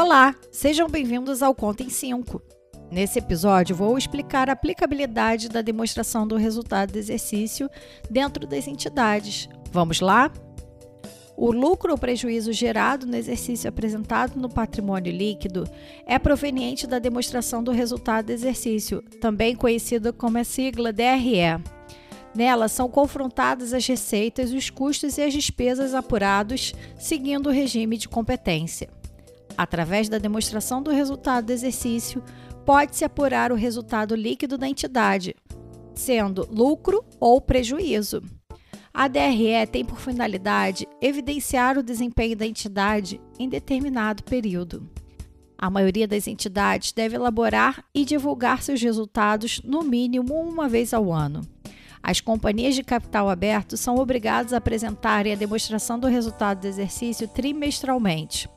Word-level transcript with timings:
Olá, 0.00 0.34
sejam 0.50 0.88
bem-vindos 0.88 1.42
ao 1.42 1.54
Conta 1.54 1.82
em 1.82 1.90
5. 1.90 2.40
Nesse 2.90 3.18
episódio, 3.18 3.76
vou 3.76 3.98
explicar 3.98 4.48
a 4.48 4.54
aplicabilidade 4.54 5.46
da 5.46 5.60
demonstração 5.60 6.26
do 6.26 6.36
resultado 6.36 6.92
do 6.92 6.98
exercício 6.98 7.68
dentro 8.08 8.46
das 8.46 8.66
entidades. 8.66 9.46
Vamos 9.70 10.00
lá? 10.00 10.32
O 11.36 11.52
lucro 11.52 11.92
ou 11.92 11.98
prejuízo 11.98 12.50
gerado 12.50 13.04
no 13.04 13.14
exercício 13.14 13.68
apresentado 13.68 14.40
no 14.40 14.48
patrimônio 14.48 15.12
líquido 15.12 15.68
é 16.06 16.18
proveniente 16.18 16.86
da 16.86 16.98
demonstração 16.98 17.62
do 17.62 17.70
resultado 17.70 18.26
do 18.26 18.32
exercício, 18.32 19.02
também 19.20 19.54
conhecida 19.54 20.14
como 20.14 20.38
a 20.38 20.44
sigla 20.44 20.94
DRE. 20.94 21.62
Nela 22.34 22.68
são 22.68 22.88
confrontadas 22.88 23.74
as 23.74 23.86
receitas, 23.86 24.50
os 24.50 24.70
custos 24.70 25.18
e 25.18 25.22
as 25.22 25.34
despesas 25.34 25.92
apurados 25.92 26.72
seguindo 26.98 27.48
o 27.48 27.52
regime 27.52 27.98
de 27.98 28.08
competência. 28.08 28.88
Através 29.60 30.08
da 30.08 30.16
demonstração 30.16 30.82
do 30.82 30.90
resultado 30.90 31.44
do 31.44 31.52
exercício, 31.52 32.24
pode-se 32.64 33.04
apurar 33.04 33.52
o 33.52 33.54
resultado 33.54 34.14
líquido 34.14 34.56
da 34.56 34.66
entidade, 34.66 35.36
sendo 35.94 36.48
lucro 36.50 37.04
ou 37.20 37.42
prejuízo. 37.42 38.22
A 38.90 39.06
DRE 39.06 39.66
tem 39.70 39.84
por 39.84 40.00
finalidade 40.00 40.88
evidenciar 40.98 41.76
o 41.76 41.82
desempenho 41.82 42.34
da 42.34 42.46
entidade 42.46 43.20
em 43.38 43.50
determinado 43.50 44.22
período. 44.22 44.88
A 45.58 45.68
maioria 45.68 46.08
das 46.08 46.26
entidades 46.26 46.92
deve 46.92 47.16
elaborar 47.16 47.84
e 47.94 48.02
divulgar 48.06 48.62
seus 48.62 48.80
resultados 48.80 49.60
no 49.62 49.82
mínimo 49.82 50.40
uma 50.40 50.70
vez 50.70 50.94
ao 50.94 51.12
ano. 51.12 51.42
As 52.02 52.18
companhias 52.18 52.74
de 52.74 52.82
capital 52.82 53.28
aberto 53.28 53.76
são 53.76 53.96
obrigadas 53.96 54.54
a 54.54 54.56
apresentarem 54.56 55.34
a 55.34 55.36
demonstração 55.36 55.98
do 55.98 56.06
resultado 56.06 56.62
do 56.62 56.66
exercício 56.66 57.28
trimestralmente. 57.28 58.48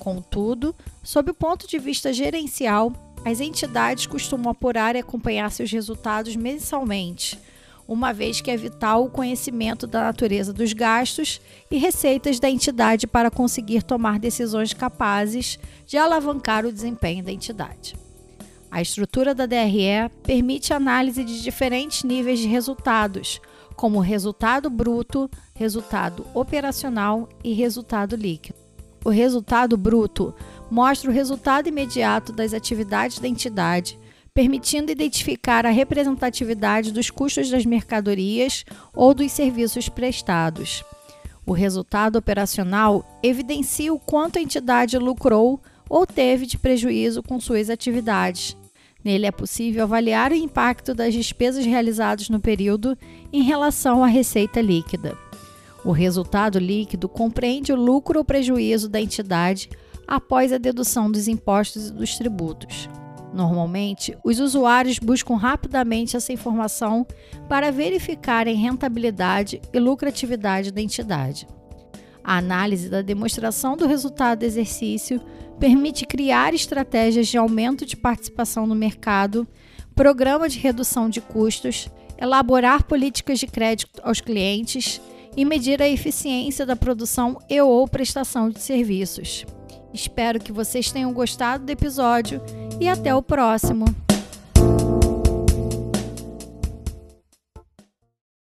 Contudo, 0.00 0.74
sob 1.02 1.30
o 1.30 1.34
ponto 1.34 1.68
de 1.68 1.78
vista 1.78 2.10
gerencial, 2.10 2.90
as 3.22 3.38
entidades 3.38 4.06
costumam 4.06 4.50
apurar 4.50 4.96
e 4.96 4.98
acompanhar 4.98 5.50
seus 5.50 5.70
resultados 5.70 6.34
mensalmente, 6.34 7.38
uma 7.86 8.10
vez 8.10 8.40
que 8.40 8.50
é 8.50 8.56
vital 8.56 9.04
o 9.04 9.10
conhecimento 9.10 9.86
da 9.86 10.04
natureza 10.04 10.54
dos 10.54 10.72
gastos 10.72 11.38
e 11.70 11.76
receitas 11.76 12.40
da 12.40 12.48
entidade 12.48 13.06
para 13.06 13.30
conseguir 13.30 13.82
tomar 13.82 14.18
decisões 14.18 14.72
capazes 14.72 15.58
de 15.86 15.98
alavancar 15.98 16.64
o 16.64 16.72
desempenho 16.72 17.22
da 17.22 17.30
entidade. 17.30 17.94
A 18.70 18.80
estrutura 18.80 19.34
da 19.34 19.44
DRE 19.44 20.08
permite 20.22 20.72
análise 20.72 21.22
de 21.24 21.42
diferentes 21.42 22.04
níveis 22.04 22.38
de 22.38 22.48
resultados, 22.48 23.38
como 23.76 24.00
resultado 24.00 24.70
bruto, 24.70 25.30
resultado 25.54 26.26
operacional 26.32 27.28
e 27.44 27.52
resultado 27.52 28.16
líquido. 28.16 28.69
O 29.04 29.10
resultado 29.10 29.76
bruto 29.76 30.34
mostra 30.70 31.10
o 31.10 31.14
resultado 31.14 31.68
imediato 31.68 32.32
das 32.32 32.52
atividades 32.52 33.18
da 33.18 33.28
entidade, 33.28 33.98
permitindo 34.32 34.92
identificar 34.92 35.66
a 35.66 35.70
representatividade 35.70 36.92
dos 36.92 37.10
custos 37.10 37.50
das 37.50 37.64
mercadorias 37.66 38.64
ou 38.94 39.14
dos 39.14 39.32
serviços 39.32 39.88
prestados. 39.88 40.84
O 41.46 41.52
resultado 41.52 42.16
operacional 42.16 43.18
evidencia 43.22 43.92
o 43.92 43.98
quanto 43.98 44.38
a 44.38 44.42
entidade 44.42 44.98
lucrou 44.98 45.60
ou 45.88 46.06
teve 46.06 46.46
de 46.46 46.56
prejuízo 46.56 47.22
com 47.22 47.40
suas 47.40 47.68
atividades, 47.68 48.56
Nele 49.04 49.26
é 49.26 49.30
possível 49.30 49.84
avaliar 49.84 50.30
o 50.30 50.36
impacto 50.36 50.94
das 50.94 51.14
despesas 51.14 51.64
realizadas 51.64 52.28
no 52.28 52.38
período 52.38 52.96
em 53.32 53.42
relação 53.42 54.04
à 54.04 54.06
receita 54.06 54.60
líquida. 54.60 55.16
O 55.84 55.92
resultado 55.92 56.58
líquido 56.58 57.08
compreende 57.08 57.72
o 57.72 57.76
lucro 57.76 58.18
ou 58.18 58.24
prejuízo 58.24 58.88
da 58.88 59.00
entidade 59.00 59.70
após 60.06 60.52
a 60.52 60.58
dedução 60.58 61.10
dos 61.10 61.28
impostos 61.28 61.88
e 61.88 61.92
dos 61.92 62.16
tributos. 62.16 62.88
Normalmente, 63.32 64.16
os 64.24 64.40
usuários 64.40 64.98
buscam 64.98 65.36
rapidamente 65.36 66.16
essa 66.16 66.32
informação 66.32 67.06
para 67.48 67.70
verificarem 67.70 68.56
rentabilidade 68.56 69.60
e 69.72 69.78
lucratividade 69.78 70.72
da 70.72 70.80
entidade. 70.80 71.46
A 72.24 72.36
análise 72.36 72.88
da 72.88 73.02
demonstração 73.02 73.76
do 73.76 73.86
resultado 73.86 74.40
do 74.40 74.44
exercício 74.44 75.20
permite 75.58 76.04
criar 76.04 76.52
estratégias 76.54 77.28
de 77.28 77.38
aumento 77.38 77.86
de 77.86 77.96
participação 77.96 78.66
no 78.66 78.74
mercado, 78.74 79.46
programa 79.94 80.48
de 80.48 80.58
redução 80.58 81.08
de 81.08 81.20
custos, 81.20 81.88
elaborar 82.18 82.84
políticas 82.84 83.38
de 83.38 83.46
crédito 83.46 84.00
aos 84.02 84.20
clientes 84.20 85.00
e 85.36 85.44
medir 85.44 85.80
a 85.82 85.88
eficiência 85.88 86.66
da 86.66 86.76
produção 86.76 87.38
e 87.48 87.60
ou 87.60 87.86
prestação 87.88 88.50
de 88.50 88.60
serviços. 88.60 89.46
Espero 89.92 90.38
que 90.38 90.52
vocês 90.52 90.90
tenham 90.90 91.12
gostado 91.12 91.64
do 91.64 91.70
episódio 91.70 92.40
e 92.80 92.88
até 92.88 93.14
o 93.14 93.22
próximo! 93.22 93.84